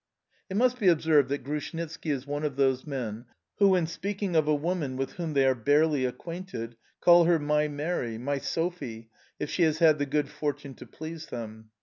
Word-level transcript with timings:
It 0.49 0.57
must 0.57 0.79
be 0.79 0.87
observed 0.87 1.29
that 1.29 1.43
Grushnitski 1.43 2.09
is 2.09 2.25
one 2.25 2.43
of 2.43 2.55
those 2.55 2.87
men 2.87 3.25
who, 3.59 3.75
in 3.75 3.85
speaking 3.85 4.35
of 4.35 4.47
a 4.47 4.55
woman 4.55 4.97
with 4.97 5.11
whom 5.11 5.33
they 5.33 5.45
are 5.45 5.53
barely 5.53 6.05
acquainted, 6.05 6.75
call 7.01 7.25
her 7.25 7.37
my 7.37 7.67
Mary, 7.67 8.17
my 8.17 8.39
Sophie, 8.39 9.11
if 9.39 9.51
she 9.51 9.61
has 9.61 9.77
had 9.77 9.99
the 9.99 10.07
good 10.07 10.27
fortune 10.27 10.73
to 10.73 10.87
please 10.87 11.27
them. 11.27 11.69